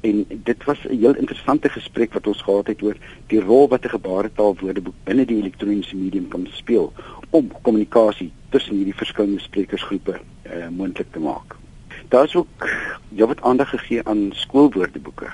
En 0.00 0.24
dit 0.28 0.64
was 0.64 0.78
'n 0.84 0.98
heel 0.98 1.16
interessante 1.16 1.68
gesprek 1.68 2.12
wat 2.12 2.26
ons 2.26 2.42
gehad 2.42 2.66
het 2.66 2.82
oor 2.82 2.96
die 3.26 3.40
rol 3.40 3.68
wat 3.68 3.84
'n 3.84 3.96
gebaretaal 3.96 4.56
woordeboek 4.60 4.94
binne 5.04 5.24
die 5.24 5.40
elektroniese 5.40 5.96
medium 5.96 6.28
kan 6.28 6.46
speel 6.50 6.92
om 7.30 7.50
kommunikasie 7.62 8.32
tussen 8.48 8.76
hierdie 8.76 8.94
verskillende 8.94 9.40
sprekersgroepe 9.40 10.20
uh, 10.20 10.68
moontlik 10.68 11.12
te 11.12 11.18
maak. 11.18 11.56
Daar 12.08 12.24
is 12.24 12.36
ook 12.36 12.68
jy 13.08 13.26
wat 13.26 13.42
aandag 13.42 13.70
gegee 13.70 14.02
aan 14.04 14.30
skoolwoordeboeke, 14.32 15.30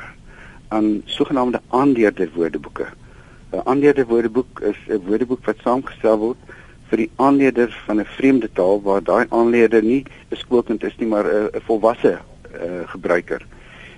aan 0.71 1.03
sogenaamde 1.05 1.61
aanleerder 1.69 2.31
woordeboeke. 2.35 2.87
'n 3.53 3.63
Aanleerder 3.65 4.07
woordeboek 4.07 4.61
is 4.61 4.79
'n 4.89 5.03
woordeboek 5.07 5.45
wat 5.45 5.63
saamgestel 5.65 6.19
word 6.19 6.41
vir 6.91 6.99
die 7.03 7.11
aanleerder 7.17 7.71
van 7.87 8.01
'n 8.01 8.13
vreemde 8.17 8.51
taal 8.53 8.83
waar 8.83 9.03
daai 9.03 9.27
aanleerder 9.29 9.83
nie 9.83 10.05
'n 10.31 10.37
skoolkind 10.37 10.85
is 10.85 10.97
nie, 10.99 11.09
maar 11.09 11.27
'n 11.27 11.61
volwasse 11.67 12.19
uh, 12.19 12.87
gebruiker. 12.87 13.47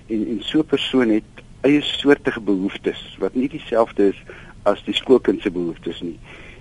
En 0.07 0.27
en 0.27 0.39
so 0.41 0.59
'n 0.59 0.65
persoon 0.65 1.09
het 1.09 1.31
eie 1.61 1.81
soortige 1.81 2.41
behoeftes 2.41 3.15
wat 3.19 3.35
nie 3.35 3.49
dieselfde 3.49 4.07
is 4.07 4.23
as 4.63 4.83
die 4.83 4.95
skoolkind 4.95 5.41
se 5.41 5.51
behoeftes 5.51 6.01
nie. 6.01 6.19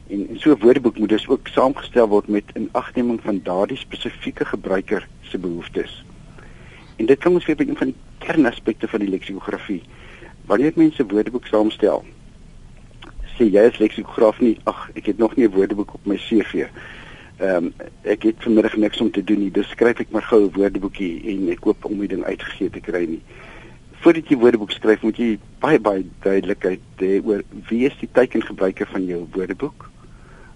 En, 0.09 0.28
en 0.28 0.38
so 0.38 0.50
'n 0.50 0.61
woordeboek 0.61 0.99
moet 0.99 1.09
dus 1.09 1.28
ook 1.28 1.49
saamgestel 1.49 2.09
word 2.09 2.28
met 2.28 2.45
'n 2.54 2.69
agneming 2.73 3.21
van 3.23 3.40
daardie 3.42 3.76
spesifieke 3.76 4.45
gebruiker 4.45 5.09
se 5.21 5.38
behoeftes. 5.38 6.04
En 6.97 7.07
dit 7.07 7.23
kom 7.23 7.35
ons 7.35 7.47
weer 7.47 7.57
by 7.57 7.64
een 7.69 7.76
van 7.76 7.87
die 7.87 7.97
kernaspekte 8.19 8.88
van 8.88 9.00
die 9.00 9.09
leksikografie. 9.09 9.83
Wanneer 10.52 10.75
mense 10.76 11.04
woordeboek 11.09 11.47
saamstel, 11.49 12.02
sê 13.38 13.47
jy 13.49 13.62
as 13.71 13.78
leksikograaf 13.80 14.42
nie, 14.44 14.59
ag, 14.68 14.82
ek 15.00 15.06
het 15.09 15.23
nog 15.23 15.32
nie 15.38 15.47
'n 15.47 15.54
woordeboek 15.54 15.94
op 15.97 16.04
my 16.11 16.18
CV. 16.21 16.66
Ehm 17.38 17.56
um, 17.56 17.73
ek 18.04 18.26
het 18.28 18.44
vanmiddag 18.44 18.76
niks 18.76 19.00
om 19.00 19.11
te 19.11 19.25
doen 19.25 19.40
nie, 19.40 19.50
dus 19.50 19.73
skryf 19.73 20.04
ek 20.04 20.12
maar 20.12 20.28
gou 20.28 20.42
'n 20.44 20.52
woordeboekie 20.52 21.25
en 21.32 21.49
ek 21.49 21.64
koop 21.64 21.85
om 21.85 21.99
die 21.99 22.09
ding 22.09 22.25
uitgegee 22.25 22.71
te 22.71 22.80
kry 22.80 23.04
nie. 23.09 23.23
Voordat 24.02 24.28
jy 24.28 24.37
woordeboek 24.37 24.71
skryf, 24.71 25.02
moet 25.02 25.16
jy 25.16 25.38
baie 25.59 25.80
baie 25.80 26.04
duidelikheid 26.21 26.80
hê 27.00 27.25
oor 27.25 27.42
wie 27.71 27.87
is 27.87 27.97
die 28.00 28.12
teikengebruiker 28.12 28.87
van 28.87 29.06
jou 29.06 29.26
woordeboek? 29.32 29.90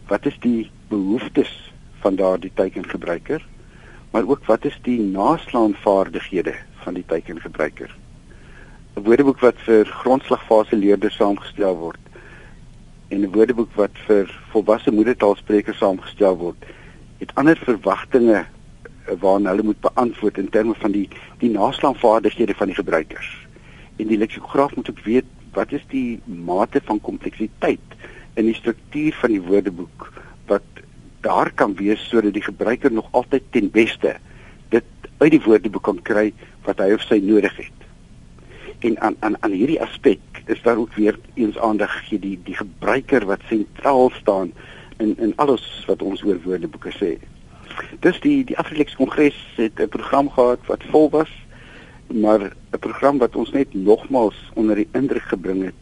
Wat 0.09 0.27
is 0.27 0.37
die 0.41 0.71
behoeftes 0.89 1.73
van 2.01 2.17
daardie 2.17 2.53
teikengebruiker? 2.55 3.41
Maar 4.13 4.29
ook 4.29 4.45
wat 4.45 4.65
is 4.65 4.79
die 4.83 5.01
naslaanvaardighede 5.01 6.55
van 6.85 6.95
die 6.95 7.05
teikengebruiker? 7.07 7.97
'n 8.97 9.05
Woordeboek 9.05 9.43
wat 9.45 9.59
vir 9.67 9.85
grondslagfase 9.85 10.77
leerders 10.77 11.17
saamgestel 11.21 11.75
word 11.77 12.01
en 13.13 13.21
'n 13.21 13.33
woordeboek 13.35 13.75
wat 13.77 13.99
vir 14.07 14.31
volwasse 14.53 14.91
moedertaalsprekers 14.91 15.83
saamgestel 15.83 16.39
word, 16.41 16.65
het 17.21 17.35
ander 17.35 17.61
verwagtinge 17.67 18.39
eh, 18.39 18.49
waarna 19.21 19.53
hulle 19.53 19.69
moet 19.69 19.85
beantwoord 19.85 20.41
in 20.41 20.49
terme 20.49 20.75
van 20.81 20.97
die 20.97 21.05
die 21.45 21.53
naslaanvaardighede 21.59 22.57
van 22.57 22.73
die 22.73 22.79
gebruikers. 22.81 23.29
En 24.01 24.09
die 24.09 24.19
leksikograaf 24.25 24.77
moet 24.77 24.91
ook 24.91 25.05
weet 25.05 25.29
wat 25.53 25.73
is 25.73 25.85
die 25.93 26.21
mate 26.25 26.81
van 26.89 27.01
kompleksiteit 27.01 28.01
in 28.35 28.49
die 28.49 28.57
struktuur 28.63 29.13
van 29.21 29.31
die 29.31 29.45
woordeboek 29.45 30.13
wat 30.47 30.85
daar 31.21 31.53
kan 31.53 31.77
wees 31.77 32.09
sodat 32.09 32.33
die 32.33 32.49
gebruiker 32.49 32.93
nog 32.93 33.13
altyd 33.13 33.43
ten 33.51 33.71
beste 33.71 34.17
dit 34.69 34.85
uit 35.19 35.31
die 35.31 35.45
woordeboek 35.45 35.83
kan 35.83 36.03
kry 36.03 36.31
wat 36.65 36.81
hy 36.81 36.95
of 36.97 37.05
sy 37.05 37.21
nodig 37.21 37.57
het. 37.57 37.76
En 38.79 39.01
aan 39.01 39.17
aan 39.19 39.37
aan 39.41 39.51
hierdie 39.51 39.81
aspek 39.81 40.21
is 40.47 40.63
daar 40.63 40.77
ook 40.77 40.95
weer 40.95 41.19
eens 41.35 41.59
aandag 41.59 41.93
gegee 41.99 42.19
die 42.19 42.41
die 42.45 42.57
gebruiker 42.57 43.27
wat 43.27 43.41
sentraal 43.49 44.11
staan 44.11 44.53
in 44.97 45.17
in 45.19 45.33
alles 45.37 45.85
wat 45.87 46.03
ons 46.03 46.23
oor 46.25 46.41
woordeboeke 46.43 46.93
sê. 46.93 47.17
Dis 48.01 48.21
die 48.21 48.45
die 48.45 48.59
Afrilex 48.59 48.95
Kongres 48.97 49.39
het 49.57 49.81
'n 49.81 49.89
program 49.89 50.31
gehad 50.31 50.67
wat 50.67 50.85
vol 50.91 51.11
was, 51.11 51.33
maar 52.07 52.41
'n 52.73 52.79
program 52.79 53.19
wat 53.19 53.37
ons 53.37 53.51
net 53.51 53.75
nogmals 53.75 54.51
onder 54.55 54.75
die 54.77 54.89
indruk 54.93 55.29
gebring 55.33 55.65
het 55.65 55.75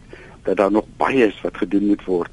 dat 0.43 0.57
daar 0.57 0.71
nog 0.71 0.85
baie 0.97 1.27
is 1.27 1.41
wat 1.41 1.57
gedoen 1.57 1.87
moet 1.87 2.05
word 2.05 2.31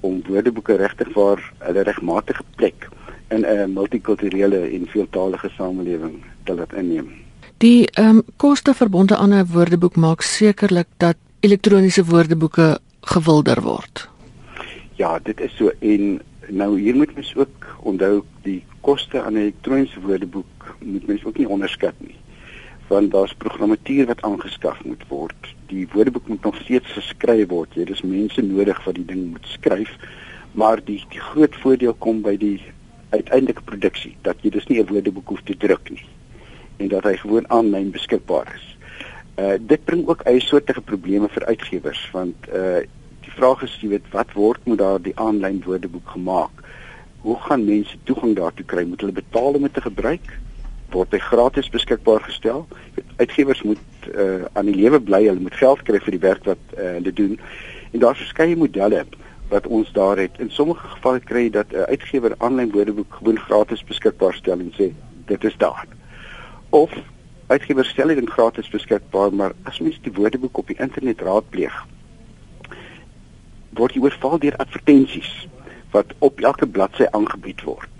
om 0.00 0.22
woordeboeke 0.26 0.76
regtig 0.76 1.12
waar 1.14 1.52
hulle 1.58 1.82
regmatige 1.82 2.42
plek 2.56 2.88
in 3.28 3.44
'n 3.46 3.72
multikulturele 3.72 4.60
en 4.70 4.86
veeltaalige 4.86 5.48
samelewing 5.48 6.22
te 6.44 6.54
laat 6.54 6.72
inneem. 6.72 7.21
Die 7.62 7.86
ehm 7.94 8.16
um, 8.16 8.22
koste 8.42 8.72
verbonde 8.74 9.16
aan 9.16 9.34
'n 9.34 9.46
woordeboek 9.46 9.96
maak 9.96 10.22
sekerlik 10.22 10.88
dat 10.96 11.16
elektroniese 11.40 12.04
woordeboeke 12.04 12.78
gewilder 13.00 13.60
word. 13.62 14.08
Ja, 14.94 15.18
dit 15.18 15.40
is 15.40 15.56
so 15.56 15.70
en 15.78 16.20
nou 16.48 16.80
hier 16.80 16.94
moet 16.94 17.14
mens 17.14 17.36
ook 17.36 17.66
onthou 17.82 18.24
die 18.42 18.64
koste 18.80 19.22
aan 19.22 19.32
'n 19.32 19.36
elektroniese 19.36 20.00
woordeboek 20.00 20.74
moet 20.78 21.06
mens 21.06 21.24
ook 21.24 21.38
nie 21.38 21.48
onderskat 21.48 21.94
nie. 21.98 22.16
Want 22.88 23.10
daar's 23.10 23.34
programmatuur 23.34 24.06
wat 24.06 24.22
aangeskaf 24.22 24.84
moet 24.84 25.04
word. 25.08 25.54
Die 25.66 25.88
woordeboek 25.92 26.28
moet 26.28 26.42
nog 26.42 26.56
steeds 26.56 26.92
geskryf 26.92 27.48
word. 27.48 27.74
Jy 27.74 27.84
dis 27.84 28.02
mense 28.02 28.42
nodig 28.42 28.84
wat 28.84 28.94
die 28.94 29.06
ding 29.06 29.30
moet 29.30 29.46
skryf. 29.46 29.96
Maar 30.52 30.84
die 30.84 31.04
die 31.08 31.20
groot 31.20 31.54
voordeel 31.56 31.94
kom 31.94 32.22
by 32.22 32.36
die 32.36 32.60
uiteindelike 33.10 33.62
produksie 33.62 34.16
dat 34.22 34.36
jy 34.40 34.50
dus 34.50 34.66
nie 34.66 34.80
'n 34.82 34.86
woordeboek 34.86 35.28
hoef 35.28 35.42
te 35.44 35.56
druk 35.56 35.90
nie 35.90 36.02
en 36.76 36.88
dat 36.88 37.04
hy 37.04 37.16
gewoon 37.16 37.48
aanlyn 37.50 37.90
beskikbaar 37.90 38.52
is. 38.54 38.66
Uh 39.40 39.56
dit 39.60 39.84
bring 39.84 40.06
ook 40.08 40.24
eie 40.28 40.40
soortige 40.40 40.80
probleme 40.80 41.28
vir 41.28 41.46
uitgewers 41.46 42.02
want 42.12 42.48
uh 42.52 42.82
die 43.22 43.32
vraag 43.36 43.62
is 43.62 43.78
jy 43.80 43.88
weet 43.94 44.08
wat 44.12 44.32
word 44.36 44.66
met 44.66 44.78
daardie 44.78 45.14
aanlyn 45.16 45.62
woordeboek 45.64 46.08
gemaak? 46.16 46.64
Hoe 47.22 47.36
gaan 47.46 47.64
mense 47.64 47.96
toegang 48.04 48.34
daartoe 48.36 48.66
kry? 48.66 48.84
Moet 48.84 49.00
hulle 49.00 49.14
betaal 49.16 49.58
om 49.58 49.62
dit 49.62 49.74
te 49.74 49.84
gebruik? 49.84 50.32
Word 50.92 51.14
hy 51.14 51.20
gratis 51.22 51.70
beskikbaar 51.72 52.20
gestel? 52.26 52.66
Uitgewers 53.16 53.62
moet 53.62 54.10
uh 54.12 54.44
aan 54.52 54.68
die 54.68 54.76
lewe 54.76 55.00
bly, 55.00 55.22
hulle 55.28 55.46
moet 55.46 55.56
geld 55.60 55.84
kry 55.88 56.02
vir 56.02 56.18
die 56.18 56.24
werk 56.26 56.44
wat 56.50 56.76
uh, 56.76 56.96
hulle 56.98 57.12
doen. 57.12 57.38
En 57.92 58.04
daar's 58.04 58.20
verskeie 58.24 58.56
modelle 58.56 59.04
wat 59.52 59.66
ons 59.66 59.92
daar 59.92 60.18
het. 60.18 60.38
In 60.40 60.50
sommige 60.50 60.86
gevalle 60.96 61.20
kry 61.20 61.46
jy 61.46 61.50
dat 61.56 61.72
'n 61.72 61.76
uh, 61.76 61.88
uitgewer 61.94 62.34
aanlyn 62.38 62.72
woordeboek 62.72 63.14
gewoon 63.14 63.38
gratis 63.38 63.84
beskikbaar 63.84 64.34
stel 64.34 64.58
en 64.58 64.72
sê 64.76 64.92
dit 65.26 65.44
is 65.44 65.56
daar. 65.56 65.86
Of 66.72 66.92
uitgewers 67.52 67.88
stel 67.92 68.14
dit 68.16 68.30
gratis 68.30 68.68
beskikbaar, 68.72 69.34
maar 69.34 69.52
as 69.68 69.78
mens 69.84 69.98
die 70.00 70.12
woordeboek 70.16 70.58
op 70.62 70.70
die 70.72 70.78
internet 70.80 71.20
raadpleeg, 71.20 71.74
word 73.76 73.96
jy 73.96 74.00
oorval 74.00 74.38
deur 74.40 74.56
advertensies 74.56 75.32
wat 75.92 76.14
op 76.24 76.40
elke 76.40 76.66
bladsy 76.66 77.04
aangebied 77.12 77.60
word. 77.68 77.90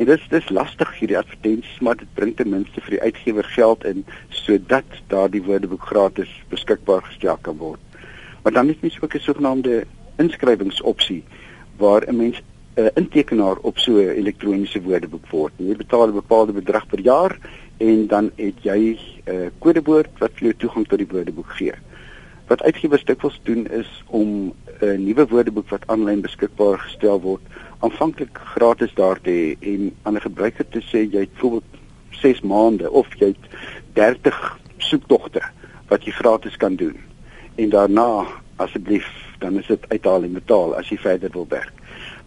En 0.00 0.08
dit 0.08 0.16
is 0.16 0.30
dis 0.32 0.48
lastig 0.48 0.94
hierdie 0.96 1.18
advertensies, 1.20 1.76
maar 1.84 1.98
dit 2.00 2.08
bring 2.16 2.32
ten 2.36 2.48
minste 2.48 2.80
vir 2.86 2.96
die 2.96 3.02
uitgewer 3.02 3.50
geld 3.52 3.84
in 3.90 4.00
sodat 4.38 4.96
daardie 5.12 5.44
woordeboek 5.44 5.84
gratis 5.92 6.32
beskikbaar 6.54 7.04
gestel 7.10 7.36
kan 7.44 7.60
word. 7.60 8.00
Maar 8.42 8.56
dan 8.56 8.72
het 8.72 8.80
mens 8.80 8.96
ook 9.02 9.14
'n 9.14 9.26
sogenaamde 9.28 9.84
inskrywingsopsie 10.16 11.22
waar 11.76 12.08
'n 12.08 12.16
mens 12.16 12.40
'n 12.40 12.80
uh, 12.80 12.88
intekenaar 12.94 13.56
op 13.60 13.78
so 13.78 13.92
'n 13.92 14.16
elektroniese 14.16 14.82
woordeboek 14.82 15.26
word. 15.30 15.52
Jy 15.56 15.76
betaal 15.76 16.08
'n 16.08 16.12
bepaalde 16.12 16.52
bedrag 16.52 16.86
per 16.86 17.00
jaar 17.00 17.36
en 17.82 18.06
dan 18.06 18.30
het 18.36 18.62
jy 18.62 18.78
'n 18.94 18.98
uh, 19.30 19.48
kodewoord 19.58 20.18
wat 20.18 20.30
vir 20.34 20.46
jou 20.48 20.54
toegang 20.56 20.86
tot 20.88 20.98
die 20.98 21.12
woordeboek 21.12 21.50
gee. 21.58 21.74
Wat 22.46 22.62
uitgewers 22.62 23.04
dikwels 23.04 23.40
doen 23.42 23.66
is 23.66 23.90
om 24.06 24.54
'n 24.80 25.04
nuwe 25.04 25.26
woordeboek 25.26 25.68
wat 25.68 25.86
aanlyn 25.86 26.20
beskikbaar 26.20 26.78
gestel 26.78 27.20
word, 27.20 27.42
aanvanklik 27.78 28.38
gratis 28.54 28.94
daar 28.94 29.20
te 29.20 29.30
hê 29.30 29.66
en 29.72 29.94
aan 30.02 30.14
'n 30.14 30.26
gebruiker 30.28 30.68
te 30.68 30.80
sê 30.80 31.10
jy 31.10 31.20
het 31.20 31.32
byvoorbeeld 31.32 31.70
6 32.10 32.40
maande 32.40 32.90
of 32.90 33.06
jy 33.18 33.26
het 33.26 33.44
30 33.92 34.58
soektogte 34.78 35.42
wat 35.88 36.04
jy 36.04 36.12
gratis 36.12 36.56
kan 36.56 36.76
doen. 36.76 36.96
En 37.54 37.68
daarna 37.68 38.26
asseblief, 38.56 39.08
dan 39.38 39.58
is 39.58 39.66
dit 39.66 39.88
uithaal 39.88 40.22
en 40.22 40.32
betaal 40.32 40.76
as 40.76 40.88
jy 40.88 40.98
verder 40.98 41.30
wil 41.32 41.46
werk. 41.48 41.72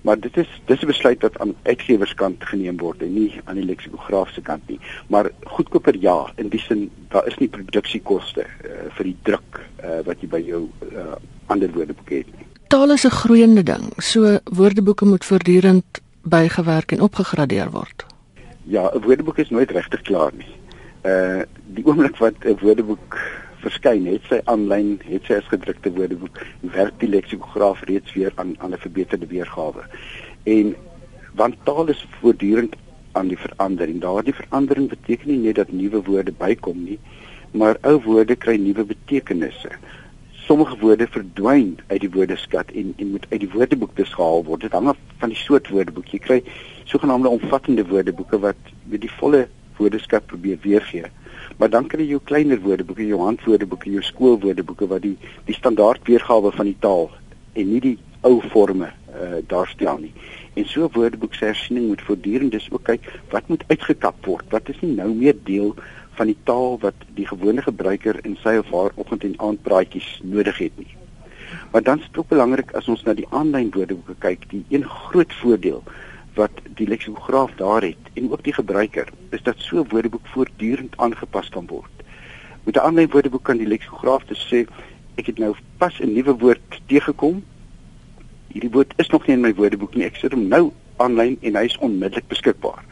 Maar 0.05 0.19
dit 0.19 0.38
is 0.38 0.50
dis 0.65 0.81
'n 0.81 0.85
besluit 0.85 1.21
wat 1.21 1.38
aan 1.39 1.55
uitgewerskant 1.63 2.43
geneem 2.45 2.77
word 2.77 3.01
en 3.01 3.13
nie 3.13 3.41
aan 3.43 3.55
die 3.55 3.65
leksikograaf 3.65 4.29
se 4.29 4.41
kant 4.41 4.67
nie. 4.67 4.79
Maar 5.07 5.29
goedkoper 5.43 5.95
ja, 6.00 6.31
in 6.35 6.50
die 6.50 6.59
sin 6.59 6.91
daar 7.09 7.27
is 7.27 7.38
nie 7.38 7.50
produksiekoste 7.50 8.41
uh, 8.41 8.71
vir 8.97 9.03
die 9.03 9.17
druk 9.24 9.62
uh, 9.83 10.00
wat 10.05 10.21
jy 10.21 10.27
by 10.27 10.41
jou 10.45 10.69
uh, 10.91 11.17
ander 11.45 11.71
woordeboeke 11.74 12.15
het 12.15 12.29
nie. 12.38 12.45
Taal 12.67 12.91
is 12.91 13.05
'n 13.05 13.09
groeiende 13.09 13.63
ding. 13.63 13.93
So 13.97 14.38
woordeboeke 14.43 15.05
moet 15.05 15.25
voortdurend 15.25 16.01
bygewerk 16.21 16.91
en 16.91 17.01
opgegradeer 17.01 17.71
word. 17.71 18.05
Ja, 18.63 18.91
'n 18.93 19.01
woordeboek 19.01 19.38
is 19.38 19.50
nooit 19.50 19.71
regtig 19.71 20.01
klaar 20.01 20.31
nie. 20.38 20.53
Uh 21.01 21.41
die 21.65 21.85
oomblik 21.85 22.17
wat 22.17 22.33
'n 22.45 22.57
woordeboek 22.62 23.17
verskyn, 23.65 24.05
het 24.10 24.25
sy 24.29 24.39
aanlyn, 24.51 24.95
het 25.10 25.27
sy 25.27 25.39
as 25.41 25.51
gedrukte 25.51 25.91
woordeboek, 25.95 26.39
werk 26.75 26.98
die 27.01 27.10
leksikograaf 27.10 27.84
reeds 27.89 28.13
weer 28.17 28.34
aan 28.41 28.55
aan 28.60 28.74
'n 28.74 28.84
verbeterde 28.86 29.27
weergawe. 29.27 29.84
En 30.43 30.75
want 31.36 31.55
taal 31.65 31.89
is 31.89 32.05
voortdurend 32.19 32.75
aan 33.12 33.27
die 33.27 33.39
verandering. 33.39 34.01
Daardie 34.01 34.36
verandering 34.36 34.89
beteken 34.89 35.31
nie 35.31 35.41
net 35.48 35.55
dat 35.55 35.72
nuwe 35.72 36.01
woorde 36.03 36.31
bykom 36.31 36.84
nie, 36.84 37.00
maar 37.51 37.77
ou 37.81 37.98
woorde 38.03 38.36
kry 38.36 38.55
nuwe 38.60 38.84
betekenisse. 38.84 39.72
Sommige 40.45 40.77
woorde 40.77 41.07
verdwyn 41.07 41.77
uit 41.88 42.01
die 42.01 42.12
woordeskat 42.12 42.72
en 42.72 42.93
en 42.98 43.12
moet 43.12 43.25
uit 43.29 43.39
die 43.39 43.51
woordeboek 43.51 43.93
besgehaal 43.93 44.43
word. 44.45 44.62
Dit 44.62 44.72
hang 44.72 44.88
af 44.88 44.98
van 45.17 45.29
die 45.34 45.39
soort 45.41 45.69
woordeboek. 45.69 46.12
Jy 46.13 46.19
kry 46.19 46.43
sogenaamde 46.84 47.29
omvattende 47.29 47.86
woordeboeke 47.88 48.39
wat 48.39 48.74
met 48.84 49.01
die 49.01 49.12
volle 49.19 49.48
woordeskat 49.77 50.25
probeer 50.25 50.60
weergee. 50.62 51.10
Maar 51.57 51.69
dan 51.69 51.88
kry 51.88 52.03
jy 52.03 52.15
jou 52.15 52.21
kleiner 52.24 52.59
woordeboeke, 52.59 53.05
jou 53.07 53.21
handwoordeboeke, 53.21 53.91
jou 53.91 54.03
skoolwoordeboeke 54.03 54.88
wat 54.91 55.01
die 55.05 55.15
die 55.47 55.55
standaard 55.55 56.03
weergawe 56.07 56.51
van 56.51 56.65
die 56.65 56.79
taal 56.79 57.09
en 57.53 57.69
nie 57.71 57.81
die 57.83 57.97
ou 58.27 58.41
forme 58.51 58.89
uh, 58.89 59.39
daarstel 59.47 60.01
nie. 60.01 60.13
En 60.55 60.65
so 60.65 60.85
'n 60.85 60.91
woordeboek 60.93 61.33
se 61.33 61.45
hersiening 61.45 61.88
moet 61.88 62.01
voortdurend 62.01 62.51
dis 62.51 62.67
ook 62.71 62.83
kyk 62.83 63.07
wat 63.29 63.47
moet 63.47 63.63
uitgekap 63.67 64.25
word. 64.25 64.45
Wat 64.50 64.69
is 64.69 64.81
nie 64.81 64.95
nou 64.95 65.13
meer 65.13 65.35
deel 65.43 65.75
van 66.15 66.27
die 66.27 66.38
taal 66.43 66.77
wat 66.79 66.95
die 67.15 67.27
gewone 67.27 67.62
gebruiker 67.62 68.19
in 68.25 68.38
sy 68.43 68.57
of 68.59 68.71
haar 68.71 68.91
oggend 68.95 69.24
en 69.24 69.39
aand 69.39 69.62
praatjies 69.63 70.19
nodig 70.24 70.57
het 70.57 70.77
nie. 70.77 70.91
Maar 71.71 71.83
dan 71.83 72.00
is 72.00 72.07
dit 72.07 72.17
ook 72.17 72.27
belangrik 72.27 72.71
as 72.74 72.88
ons 72.88 73.03
na 73.03 73.13
die 73.13 73.27
aanlyn 73.29 73.71
woordeboeke 73.71 74.15
kyk, 74.19 74.50
die 74.50 74.63
een 74.69 74.83
groot 74.83 75.33
voordeel 75.41 75.83
wat 76.36 76.51
die 76.77 76.88
leksikograaf 76.88 77.51
daar 77.60 77.82
het 77.82 78.12
en 78.13 78.32
ook 78.32 78.44
die 78.44 78.54
gebruiker 78.54 79.10
is 79.30 79.44
dat 79.44 79.56
so 79.58 79.86
woordeboek 79.89 80.27
voortdurend 80.34 80.98
aangepas 80.98 81.50
kan 81.50 81.68
word. 81.68 81.92
Met 82.63 82.75
'n 82.75 82.86
aanlyn 82.88 83.10
woordeboek 83.10 83.44
kan 83.44 83.58
die 83.58 83.68
leksikograaf 83.68 84.24
te 84.24 84.36
sê 84.36 84.65
ek 85.15 85.26
het 85.26 85.38
nou 85.38 85.56
pas 85.78 86.00
'n 86.00 86.13
nuwe 86.13 86.38
woord 86.38 86.82
teëgekom. 86.88 87.43
Hierdie 88.48 88.71
woord 88.71 88.93
is 88.95 89.08
nog 89.08 89.28
nie 89.28 89.36
in 89.36 89.41
my 89.41 89.54
woordeboek 89.54 89.95
nie. 89.95 90.06
Ek 90.06 90.15
sit 90.15 90.32
hom 90.32 90.48
nou 90.48 90.71
aanlyn 90.98 91.38
en 91.41 91.56
hy 91.56 91.63
is 91.63 91.78
onmiddellik 91.78 92.28
beskikbaar. 92.28 92.84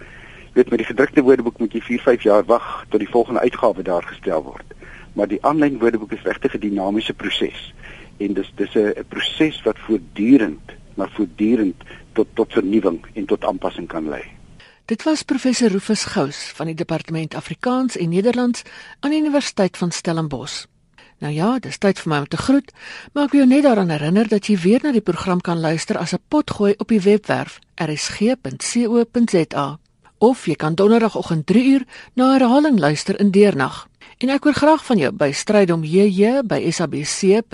Jy 0.53 0.53
weet 0.53 0.69
met 0.69 0.79
die 0.79 0.87
gedrukte 0.87 1.21
woordeboek 1.21 1.59
moet 1.59 1.73
jy 1.73 1.81
4, 1.81 1.99
5 1.99 2.23
jaar 2.23 2.43
wag 2.45 2.85
tot 2.89 2.99
die 2.99 3.09
volgende 3.09 3.39
uitgawe 3.39 3.83
daar 3.83 4.03
gestel 4.03 4.43
word. 4.43 4.73
Maar 5.13 5.27
die 5.27 5.41
aanlyn 5.41 5.79
woordeboek 5.79 6.11
is 6.11 6.21
regtig 6.21 6.55
'n 6.55 6.59
dinamiese 6.59 7.13
proses 7.13 7.73
en 8.17 8.33
dis 8.33 8.51
dis 8.55 8.75
'n 8.75 9.05
proses 9.07 9.61
wat 9.61 9.79
voortdurend 9.79 10.71
maar 10.95 11.11
voortdurend 11.13 11.83
tot 12.13 12.27
tot 12.33 12.53
vernuwing 12.53 13.05
en 13.13 13.25
tot 13.25 13.43
aanpassing 13.43 13.87
kan 13.87 14.09
lei. 14.09 14.23
Dit 14.85 15.03
was 15.03 15.23
professor 15.23 15.69
Rufus 15.71 16.03
Gous 16.05 16.51
van 16.55 16.65
die 16.65 16.75
departement 16.75 17.35
Afrikaans 17.35 17.97
en 17.97 18.09
Nederlands 18.09 18.63
aan 18.99 19.09
die 19.09 19.19
Universiteit 19.19 19.77
van 19.77 19.91
Stellenbosch. 19.91 20.65
Nou 21.23 21.33
ja, 21.33 21.59
dis 21.59 21.77
tyd 21.79 21.99
vir 22.03 22.09
my 22.11 22.17
om 22.19 22.27
te 22.27 22.37
groet, 22.37 22.71
maar 23.13 23.23
ek 23.29 23.31
wil 23.31 23.39
jou 23.45 23.49
net 23.53 23.63
daaraan 23.63 23.93
herinner 23.93 24.27
dat 24.27 24.47
jy 24.49 24.57
weer 24.59 24.81
na 24.83 24.91
die 24.91 25.05
program 25.05 25.39
kan 25.41 25.59
luister 25.59 25.97
as 25.97 26.13
'n 26.13 26.19
potgooi 26.27 26.73
op 26.77 26.87
die 26.87 27.01
webwerf 27.01 27.59
rsg.co.za 27.75 29.67
of 30.17 30.45
jy 30.47 30.55
kan 30.55 30.75
donderdagoggend 30.75 31.51
3uur 31.51 31.83
na 32.15 32.31
herhaling 32.31 32.79
luister 32.79 33.19
in 33.19 33.31
deernag. 33.31 33.87
En 34.17 34.29
ek 34.29 34.43
hoor 34.43 34.53
graag 34.53 34.85
van 34.85 34.97
jou 34.97 35.11
by 35.11 35.31
strydom 35.31 35.83
jj 35.83 36.41
by 36.47 36.71
sabc.co.za. 36.71 37.53